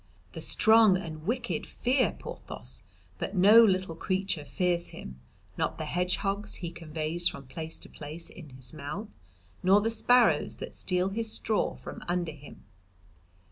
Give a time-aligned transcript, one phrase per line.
[0.31, 2.81] The strong and wicked fear Porthos
[3.19, 5.19] but no little creature fears him,
[5.57, 9.09] not the hedgehogs he conveys from place to place in his mouth,
[9.61, 12.63] nor the sparrows that steal his straw from under him.